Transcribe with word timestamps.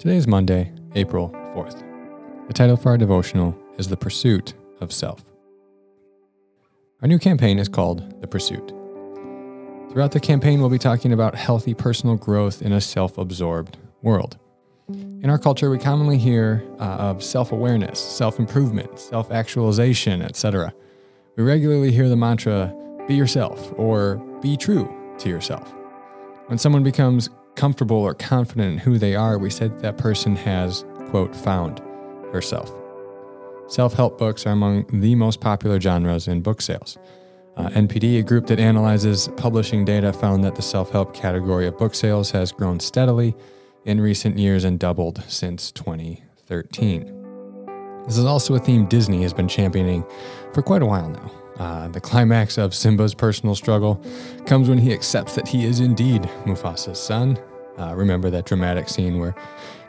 Today 0.00 0.16
is 0.16 0.26
Monday, 0.26 0.72
April 0.94 1.28
4th. 1.54 1.84
The 2.46 2.54
title 2.54 2.78
for 2.78 2.88
our 2.88 2.96
devotional 2.96 3.54
is 3.76 3.86
The 3.86 3.98
Pursuit 3.98 4.54
of 4.80 4.94
Self. 4.94 5.22
Our 7.02 7.08
new 7.08 7.18
campaign 7.18 7.58
is 7.58 7.68
called 7.68 8.22
The 8.22 8.26
Pursuit. 8.26 8.66
Throughout 9.90 10.12
the 10.12 10.18
campaign, 10.18 10.58
we'll 10.58 10.70
be 10.70 10.78
talking 10.78 11.12
about 11.12 11.34
healthy 11.34 11.74
personal 11.74 12.16
growth 12.16 12.62
in 12.62 12.72
a 12.72 12.80
self 12.80 13.18
absorbed 13.18 13.76
world. 14.00 14.38
In 14.88 15.28
our 15.28 15.38
culture, 15.38 15.68
we 15.68 15.76
commonly 15.76 16.16
hear 16.16 16.64
uh, 16.78 16.84
of 16.84 17.22
self 17.22 17.52
awareness, 17.52 17.98
self 18.00 18.38
improvement, 18.38 18.98
self 18.98 19.30
actualization, 19.30 20.22
etc. 20.22 20.72
We 21.36 21.44
regularly 21.44 21.92
hear 21.92 22.08
the 22.08 22.16
mantra, 22.16 22.74
be 23.06 23.16
yourself, 23.16 23.70
or 23.76 24.16
be 24.40 24.56
true 24.56 24.90
to 25.18 25.28
yourself. 25.28 25.74
When 26.46 26.56
someone 26.56 26.82
becomes 26.82 27.28
comfortable 27.60 27.98
or 27.98 28.14
confident 28.14 28.72
in 28.72 28.78
who 28.78 28.96
they 28.96 29.14
are, 29.14 29.36
we 29.36 29.50
said 29.50 29.80
that, 29.80 29.98
person 29.98 30.34
has, 30.34 30.82
quote, 31.10 31.36
found 31.36 31.82
herself. 32.32 32.72
Self 33.68 33.92
help 33.92 34.16
books 34.16 34.46
are 34.46 34.52
among 34.52 34.86
the 34.98 35.14
most 35.14 35.42
popular 35.42 35.78
genres 35.78 36.26
in 36.26 36.40
book 36.40 36.62
sales. 36.62 36.96
Uh, 37.58 37.68
NPD, 37.68 38.18
a 38.18 38.22
group 38.22 38.46
that 38.46 38.58
analyzes 38.58 39.28
publishing 39.36 39.84
data, 39.84 40.10
found 40.10 40.42
that 40.42 40.54
the 40.54 40.62
self 40.62 40.90
help 40.90 41.12
category 41.12 41.66
of 41.66 41.76
book 41.76 41.94
sales 41.94 42.30
has 42.30 42.50
grown 42.50 42.80
steadily 42.80 43.36
in 43.84 44.00
recent 44.00 44.38
years 44.38 44.64
and 44.64 44.80
doubled 44.80 45.22
since 45.28 45.70
2013. 45.72 48.04
This 48.06 48.16
is 48.16 48.24
also 48.24 48.54
a 48.54 48.58
theme 48.58 48.86
Disney 48.86 49.20
has 49.20 49.34
been 49.34 49.48
championing 49.48 50.02
for 50.54 50.62
quite 50.62 50.80
a 50.80 50.86
while 50.86 51.10
now. 51.10 51.30
Uh, 51.58 51.88
the 51.88 52.00
climax 52.00 52.56
of 52.56 52.74
Simba's 52.74 53.14
personal 53.14 53.54
struggle 53.54 54.02
comes 54.46 54.70
when 54.70 54.78
he 54.78 54.94
accepts 54.94 55.34
that 55.34 55.46
he 55.46 55.66
is 55.66 55.80
indeed 55.80 56.22
Mufasa's 56.46 56.98
son 56.98 57.38
uh, 57.78 57.94
remember 57.94 58.30
that 58.30 58.46
dramatic 58.46 58.88
scene 58.88 59.18
where 59.18 59.34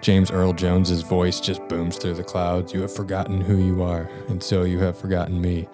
James 0.01 0.31
Earl 0.31 0.53
Jones's 0.53 1.01
voice 1.01 1.39
just 1.39 1.65
booms 1.67 1.97
through 1.97 2.15
the 2.15 2.23
clouds. 2.23 2.73
You 2.73 2.81
have 2.81 2.93
forgotten 2.93 3.41
who 3.41 3.57
you 3.57 3.83
are, 3.83 4.09
and 4.29 4.41
so 4.41 4.63
you 4.63 4.79
have 4.79 4.97
forgotten 4.97 5.41
me. 5.41 5.67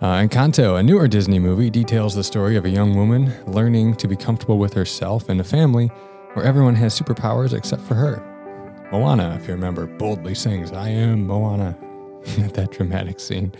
Uh, 0.00 0.14
Encanto, 0.14 0.78
a 0.78 0.82
newer 0.82 1.06
Disney 1.06 1.38
movie, 1.38 1.70
details 1.70 2.14
the 2.14 2.24
story 2.24 2.56
of 2.56 2.64
a 2.64 2.70
young 2.70 2.96
woman 2.96 3.32
learning 3.46 3.94
to 3.96 4.08
be 4.08 4.16
comfortable 4.16 4.58
with 4.58 4.74
herself 4.74 5.30
in 5.30 5.38
a 5.38 5.44
family 5.44 5.86
where 6.32 6.44
everyone 6.44 6.74
has 6.74 6.98
superpowers 6.98 7.52
except 7.52 7.82
for 7.82 7.94
her. 7.94 8.28
Moana, 8.90 9.38
if 9.40 9.46
you 9.46 9.54
remember, 9.54 9.86
boldly 9.86 10.34
sings, 10.34 10.72
I 10.72 10.88
am 10.88 11.26
Moana, 11.26 11.78
at 12.38 12.54
that 12.54 12.72
dramatic 12.72 13.20
scene. 13.20 13.52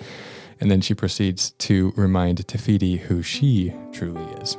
And 0.60 0.70
then 0.70 0.80
she 0.80 0.94
proceeds 0.94 1.52
to 1.52 1.92
remind 1.96 2.46
Te 2.46 2.58
Fiti 2.58 2.96
who 2.96 3.22
she 3.22 3.72
truly 3.92 4.24
is. 4.42 4.56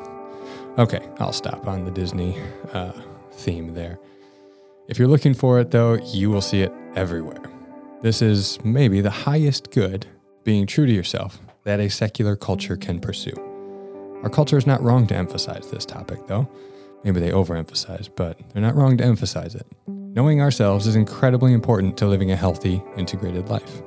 Okay, 0.77 1.07
I'll 1.19 1.33
stop 1.33 1.67
on 1.67 1.85
the 1.85 1.91
Disney 1.91 2.37
uh, 2.73 2.93
theme 3.37 3.73
there. 3.73 3.99
If 4.87 4.99
you're 4.99 5.07
looking 5.07 5.33
for 5.33 5.59
it, 5.59 5.71
though, 5.71 5.93
you 5.95 6.29
will 6.29 6.41
see 6.41 6.61
it 6.61 6.71
everywhere. 6.95 7.41
This 8.01 8.21
is 8.21 8.59
maybe 8.65 8.99
the 8.99 9.09
highest 9.09 9.71
good, 9.71 10.05
being 10.43 10.67
true 10.67 10.85
to 10.85 10.91
yourself, 10.91 11.39
that 11.63 11.79
a 11.79 11.89
secular 11.89 12.35
culture 12.35 12.75
can 12.75 12.99
pursue. 12.99 13.35
Our 14.23 14.29
culture 14.29 14.57
is 14.57 14.67
not 14.67 14.81
wrong 14.81 15.07
to 15.07 15.15
emphasize 15.15 15.71
this 15.71 15.85
topic, 15.85 16.27
though. 16.27 16.49
Maybe 17.03 17.19
they 17.19 17.31
overemphasize, 17.31 18.09
but 18.13 18.39
they're 18.51 18.61
not 18.61 18.75
wrong 18.75 18.97
to 18.97 19.03
emphasize 19.03 19.55
it. 19.55 19.65
Knowing 19.87 20.41
ourselves 20.41 20.85
is 20.85 20.95
incredibly 20.95 21.53
important 21.53 21.97
to 21.97 22.05
living 22.05 22.31
a 22.31 22.35
healthy, 22.35 22.83
integrated 22.97 23.49
life. 23.49 23.81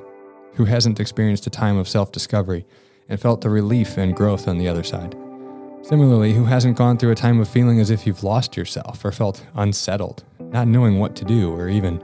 Who 0.53 0.65
hasn't 0.65 0.99
experienced 0.99 1.47
a 1.47 1.51
time 1.51 1.77
of 1.77 1.87
self 1.87 2.11
discovery 2.11 2.65
and 3.07 3.19
felt 3.19 3.41
the 3.41 3.49
relief 3.49 3.97
and 3.97 4.15
growth 4.15 4.47
on 4.47 4.57
the 4.57 4.67
other 4.67 4.83
side? 4.83 5.15
Similarly, 5.87 6.33
who 6.33 6.43
hasn't 6.43 6.75
gone 6.75 6.97
through 6.97 7.11
a 7.11 7.15
time 7.15 7.39
of 7.39 7.47
feeling 7.47 7.79
as 7.79 7.91
if 7.91 8.05
you've 8.05 8.21
lost 8.21 8.57
yourself 8.57 9.05
or 9.05 9.11
felt 9.13 9.45
unsettled, 9.55 10.25
not 10.37 10.67
knowing 10.67 10.99
what 10.99 11.15
to 11.15 11.23
do 11.23 11.49
or 11.53 11.69
even 11.69 11.99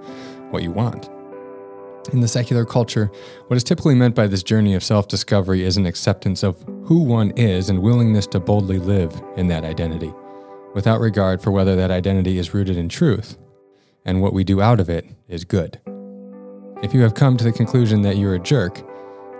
what 0.51 0.63
you 0.63 0.71
want? 0.71 1.09
In 2.13 2.21
the 2.21 2.29
secular 2.29 2.63
culture, 2.63 3.11
what 3.47 3.57
is 3.57 3.63
typically 3.65 3.93
meant 3.93 4.15
by 4.15 4.25
this 4.25 4.41
journey 4.41 4.73
of 4.73 4.85
self 4.85 5.09
discovery 5.09 5.63
is 5.63 5.75
an 5.75 5.85
acceptance 5.85 6.43
of 6.43 6.63
who 6.85 7.03
one 7.03 7.31
is 7.31 7.69
and 7.69 7.81
willingness 7.81 8.25
to 8.27 8.39
boldly 8.39 8.79
live 8.79 9.21
in 9.35 9.47
that 9.49 9.65
identity, 9.65 10.13
without 10.73 11.01
regard 11.01 11.41
for 11.41 11.51
whether 11.51 11.75
that 11.75 11.91
identity 11.91 12.37
is 12.37 12.53
rooted 12.53 12.77
in 12.77 12.87
truth 12.87 13.37
and 14.05 14.21
what 14.21 14.31
we 14.31 14.45
do 14.45 14.61
out 14.61 14.79
of 14.79 14.89
it 14.89 15.05
is 15.27 15.43
good. 15.43 15.77
If 16.81 16.93
you 16.93 17.01
have 17.01 17.15
come 17.15 17.35
to 17.35 17.43
the 17.43 17.51
conclusion 17.51 18.01
that 18.03 18.15
you're 18.15 18.35
a 18.35 18.39
jerk, 18.39 18.75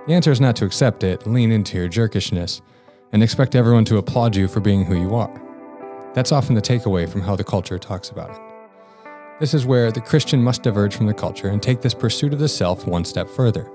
the 0.06 0.13
answer 0.13 0.31
is 0.31 0.41
not 0.41 0.57
to 0.57 0.66
accept 0.66 1.06
it, 1.06 1.25
lean 1.25 1.53
into 1.53 1.78
your 1.78 1.88
jerkishness, 1.88 2.59
and 3.13 3.24
expect 3.24 3.56
everyone 3.56 3.85
to 3.85 3.97
applaud 3.97 4.35
you 4.35 4.47
for 4.47 4.59
being 4.59 4.84
who 4.84 5.00
you 5.00 5.16
are. 5.16 5.31
That's 6.13 6.31
often 6.31 6.56
the 6.56 6.62
takeaway 6.62 7.07
from 7.07 7.22
how 7.22 7.35
the 7.35 7.44
culture 7.44 7.79
talks 7.79 8.09
about 8.09 8.31
it. 8.31 8.41
This 9.40 9.53
is 9.53 9.66
where 9.66 9.91
the 9.91 10.01
Christian 10.01 10.44
must 10.44 10.63
diverge 10.63 10.96
from 10.96 11.06
the 11.06 11.13
culture 11.13 11.47
and 11.47 11.62
take 11.62 11.81
this 11.81 11.94
pursuit 11.94 12.34
of 12.34 12.40
the 12.40 12.47
self 12.47 12.85
one 12.85 13.06
step 13.06 13.28
further. 13.28 13.69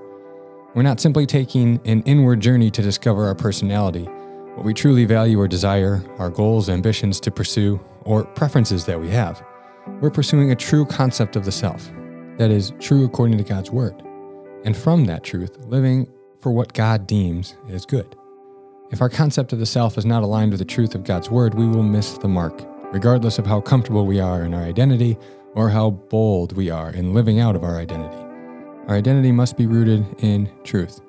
We're 0.75 0.83
not 0.83 0.99
simply 0.99 1.25
taking 1.25 1.79
an 1.85 2.03
inward 2.03 2.39
journey 2.39 2.69
to 2.71 2.81
discover 2.81 3.25
our 3.25 3.35
personality, 3.35 4.03
what 4.55 4.65
we 4.65 4.73
truly 4.73 5.05
value 5.05 5.39
or 5.39 5.47
desire, 5.47 6.03
our 6.17 6.29
goals, 6.29 6.69
ambitions 6.69 7.19
to 7.21 7.31
pursue, 7.31 7.79
or 8.01 8.23
preferences 8.23 8.85
that 8.85 8.99
we 8.99 9.09
have. 9.09 9.43
We're 9.99 10.11
pursuing 10.11 10.51
a 10.51 10.55
true 10.55 10.85
concept 10.85 11.35
of 11.35 11.43
the 11.43 11.51
self, 11.51 11.89
that 12.37 12.51
is, 12.51 12.71
true 12.79 13.03
according 13.03 13.37
to 13.39 13.43
God's 13.43 13.71
Word, 13.71 14.01
and 14.63 14.77
from 14.77 15.05
that 15.05 15.23
truth, 15.23 15.57
living 15.65 16.07
for 16.39 16.51
what 16.51 16.73
God 16.73 17.07
deems 17.07 17.55
is 17.67 17.85
good. 17.85 18.15
If 18.91 19.01
our 19.01 19.09
concept 19.09 19.53
of 19.53 19.59
the 19.59 19.67
self 19.67 19.99
is 19.99 20.05
not 20.05 20.23
aligned 20.23 20.51
with 20.51 20.59
the 20.59 20.65
truth 20.65 20.95
of 20.95 21.03
God's 21.03 21.29
word, 21.29 21.53
we 21.53 21.67
will 21.67 21.83
miss 21.83 22.17
the 22.17 22.27
mark, 22.27 22.65
regardless 22.91 23.37
of 23.37 23.45
how 23.45 23.61
comfortable 23.61 24.07
we 24.07 24.19
are 24.19 24.43
in 24.43 24.55
our 24.55 24.63
identity 24.63 25.15
or 25.53 25.69
how 25.69 25.91
bold 25.91 26.57
we 26.57 26.71
are 26.71 26.89
in 26.89 27.13
living 27.13 27.39
out 27.39 27.55
of 27.55 27.63
our 27.63 27.77
identity. 27.77 28.17
Our 28.87 28.95
identity 28.95 29.31
must 29.31 29.57
be 29.57 29.67
rooted 29.67 30.07
in 30.23 30.51
truth 30.63 31.01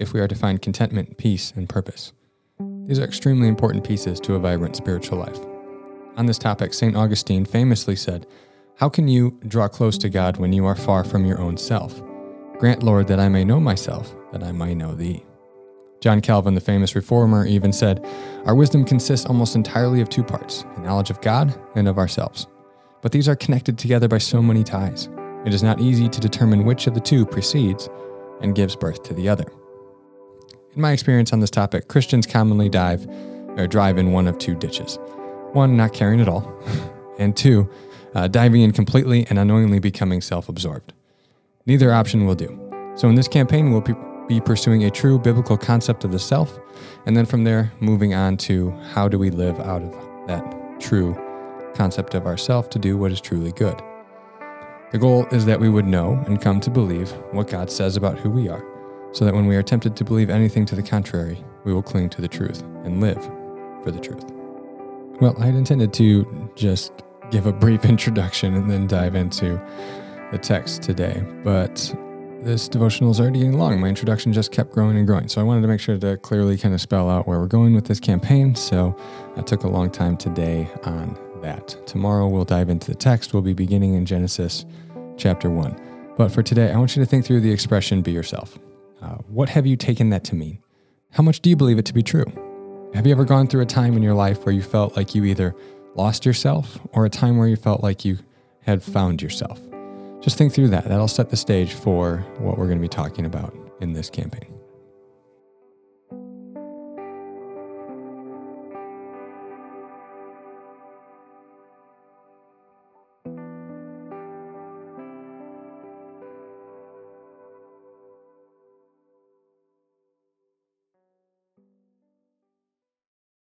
if 0.00 0.12
we 0.12 0.18
are 0.18 0.26
to 0.26 0.34
find 0.34 0.60
contentment, 0.60 1.16
peace, 1.16 1.52
and 1.54 1.68
purpose. 1.68 2.12
These 2.86 2.98
are 2.98 3.04
extremely 3.04 3.46
important 3.46 3.84
pieces 3.84 4.18
to 4.20 4.34
a 4.34 4.40
vibrant 4.40 4.74
spiritual 4.74 5.18
life. 5.18 5.38
On 6.16 6.26
this 6.26 6.38
topic, 6.38 6.74
St. 6.74 6.96
Augustine 6.96 7.44
famously 7.44 7.94
said, 7.94 8.26
How 8.78 8.88
can 8.88 9.06
you 9.06 9.38
draw 9.46 9.68
close 9.68 9.96
to 9.98 10.08
God 10.08 10.38
when 10.38 10.52
you 10.52 10.66
are 10.66 10.74
far 10.74 11.04
from 11.04 11.24
your 11.24 11.40
own 11.40 11.56
self? 11.56 12.02
Grant, 12.58 12.82
Lord, 12.82 13.06
that 13.06 13.20
I 13.20 13.28
may 13.28 13.44
know 13.44 13.60
myself, 13.60 14.12
that 14.32 14.42
I 14.42 14.50
may 14.50 14.74
know 14.74 14.96
thee. 14.96 15.24
John 16.00 16.20
Calvin, 16.20 16.54
the 16.54 16.60
famous 16.60 16.94
reformer, 16.94 17.44
even 17.46 17.72
said, 17.72 18.06
Our 18.44 18.54
wisdom 18.54 18.84
consists 18.84 19.26
almost 19.26 19.56
entirely 19.56 20.00
of 20.00 20.08
two 20.08 20.22
parts 20.22 20.64
the 20.76 20.82
knowledge 20.82 21.10
of 21.10 21.20
God 21.20 21.58
and 21.74 21.88
of 21.88 21.98
ourselves. 21.98 22.46
But 23.02 23.12
these 23.12 23.28
are 23.28 23.36
connected 23.36 23.78
together 23.78 24.08
by 24.08 24.18
so 24.18 24.40
many 24.42 24.62
ties. 24.62 25.08
It 25.44 25.54
is 25.54 25.62
not 25.62 25.80
easy 25.80 26.08
to 26.08 26.20
determine 26.20 26.64
which 26.64 26.86
of 26.86 26.94
the 26.94 27.00
two 27.00 27.24
precedes 27.24 27.88
and 28.40 28.54
gives 28.54 28.76
birth 28.76 29.02
to 29.04 29.14
the 29.14 29.28
other. 29.28 29.44
In 30.74 30.82
my 30.82 30.92
experience 30.92 31.32
on 31.32 31.40
this 31.40 31.50
topic, 31.50 31.88
Christians 31.88 32.26
commonly 32.26 32.68
dive 32.68 33.06
or 33.56 33.66
drive 33.66 33.98
in 33.98 34.12
one 34.12 34.28
of 34.28 34.38
two 34.38 34.54
ditches. 34.54 34.98
One, 35.52 35.76
not 35.76 35.92
caring 35.92 36.20
at 36.20 36.28
all, 36.28 36.52
and 37.18 37.36
two, 37.36 37.68
uh, 38.14 38.28
diving 38.28 38.62
in 38.62 38.72
completely 38.72 39.26
and 39.28 39.38
unknowingly 39.38 39.80
becoming 39.80 40.20
self 40.20 40.48
absorbed. 40.48 40.92
Neither 41.66 41.92
option 41.92 42.26
will 42.26 42.34
do. 42.34 42.58
So 42.94 43.08
in 43.08 43.14
this 43.14 43.28
campaign, 43.28 43.70
we'll 43.70 43.80
be 43.80 43.94
be 44.28 44.40
pursuing 44.40 44.84
a 44.84 44.90
true 44.90 45.18
biblical 45.18 45.56
concept 45.56 46.04
of 46.04 46.12
the 46.12 46.18
self, 46.18 46.58
and 47.06 47.16
then 47.16 47.26
from 47.26 47.44
there, 47.44 47.72
moving 47.80 48.14
on 48.14 48.36
to 48.36 48.70
how 48.92 49.08
do 49.08 49.18
we 49.18 49.30
live 49.30 49.58
out 49.60 49.82
of 49.82 49.92
that 50.26 50.80
true 50.80 51.14
concept 51.74 52.14
of 52.14 52.26
ourself 52.26 52.68
to 52.70 52.78
do 52.78 52.96
what 52.96 53.10
is 53.10 53.20
truly 53.20 53.52
good. 53.52 53.80
The 54.92 54.98
goal 54.98 55.26
is 55.32 55.44
that 55.46 55.60
we 55.60 55.68
would 55.68 55.86
know 55.86 56.22
and 56.26 56.40
come 56.40 56.60
to 56.60 56.70
believe 56.70 57.10
what 57.32 57.48
God 57.48 57.70
says 57.70 57.96
about 57.96 58.18
who 58.18 58.30
we 58.30 58.48
are, 58.48 58.64
so 59.12 59.24
that 59.24 59.34
when 59.34 59.46
we 59.46 59.56
are 59.56 59.62
tempted 59.62 59.96
to 59.96 60.04
believe 60.04 60.30
anything 60.30 60.66
to 60.66 60.76
the 60.76 60.82
contrary, 60.82 61.42
we 61.64 61.72
will 61.72 61.82
cling 61.82 62.10
to 62.10 62.20
the 62.20 62.28
truth 62.28 62.62
and 62.84 63.00
live 63.00 63.22
for 63.82 63.90
the 63.90 64.00
truth. 64.00 64.24
Well, 65.20 65.34
I 65.40 65.46
had 65.46 65.54
intended 65.54 65.92
to 65.94 66.50
just 66.54 66.92
give 67.30 67.46
a 67.46 67.52
brief 67.52 67.84
introduction 67.86 68.54
and 68.54 68.70
then 68.70 68.86
dive 68.86 69.14
into 69.14 69.60
the 70.30 70.38
text 70.38 70.82
today, 70.82 71.22
but 71.42 71.94
this 72.42 72.68
devotional 72.68 73.10
is 73.10 73.20
already 73.20 73.40
getting 73.40 73.58
long. 73.58 73.80
My 73.80 73.88
introduction 73.88 74.32
just 74.32 74.52
kept 74.52 74.72
growing 74.72 74.96
and 74.96 75.06
growing. 75.06 75.28
So 75.28 75.40
I 75.40 75.44
wanted 75.44 75.62
to 75.62 75.68
make 75.68 75.80
sure 75.80 75.98
to 75.98 76.16
clearly 76.18 76.56
kind 76.56 76.74
of 76.74 76.80
spell 76.80 77.10
out 77.10 77.26
where 77.26 77.38
we're 77.38 77.46
going 77.46 77.74
with 77.74 77.86
this 77.86 78.00
campaign. 78.00 78.54
So 78.54 78.96
I 79.36 79.42
took 79.42 79.64
a 79.64 79.68
long 79.68 79.90
time 79.90 80.16
today 80.16 80.68
on 80.84 81.18
that. 81.42 81.76
Tomorrow 81.86 82.28
we'll 82.28 82.44
dive 82.44 82.68
into 82.68 82.90
the 82.90 82.96
text. 82.96 83.32
We'll 83.32 83.42
be 83.42 83.52
beginning 83.52 83.94
in 83.94 84.06
Genesis 84.06 84.64
chapter 85.16 85.50
1. 85.50 86.14
But 86.16 86.32
for 86.32 86.42
today, 86.42 86.72
I 86.72 86.78
want 86.78 86.96
you 86.96 87.02
to 87.02 87.06
think 87.06 87.24
through 87.24 87.40
the 87.40 87.52
expression 87.52 88.02
be 88.02 88.12
yourself. 88.12 88.58
Uh, 89.00 89.16
what 89.28 89.48
have 89.48 89.66
you 89.66 89.76
taken 89.76 90.10
that 90.10 90.24
to 90.24 90.34
mean? 90.34 90.58
How 91.12 91.22
much 91.22 91.40
do 91.40 91.50
you 91.50 91.56
believe 91.56 91.78
it 91.78 91.86
to 91.86 91.94
be 91.94 92.02
true? 92.02 92.26
Have 92.94 93.06
you 93.06 93.12
ever 93.12 93.24
gone 93.24 93.46
through 93.46 93.62
a 93.62 93.66
time 93.66 93.96
in 93.96 94.02
your 94.02 94.14
life 94.14 94.44
where 94.44 94.54
you 94.54 94.62
felt 94.62 94.96
like 94.96 95.14
you 95.14 95.24
either 95.24 95.54
lost 95.94 96.26
yourself 96.26 96.78
or 96.92 97.04
a 97.04 97.10
time 97.10 97.36
where 97.36 97.48
you 97.48 97.56
felt 97.56 97.82
like 97.82 98.04
you 98.04 98.18
had 98.62 98.82
found 98.82 99.22
yourself? 99.22 99.60
Just 100.20 100.36
think 100.36 100.52
through 100.52 100.68
that. 100.68 100.84
That'll 100.84 101.08
set 101.08 101.30
the 101.30 101.36
stage 101.36 101.74
for 101.74 102.18
what 102.38 102.58
we're 102.58 102.66
going 102.66 102.78
to 102.78 102.82
be 102.82 102.88
talking 102.88 103.26
about 103.26 103.54
in 103.80 103.92
this 103.92 104.10
campaign. 104.10 104.57